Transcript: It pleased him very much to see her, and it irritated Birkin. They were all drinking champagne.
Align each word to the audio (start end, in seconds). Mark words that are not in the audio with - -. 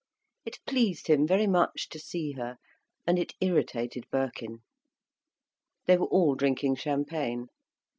It 0.45 0.57
pleased 0.65 1.05
him 1.05 1.27
very 1.27 1.45
much 1.45 1.87
to 1.89 1.99
see 1.99 2.31
her, 2.31 2.57
and 3.05 3.19
it 3.19 3.33
irritated 3.39 4.07
Birkin. 4.11 4.63
They 5.85 5.95
were 5.97 6.07
all 6.07 6.33
drinking 6.33 6.77
champagne. 6.77 7.49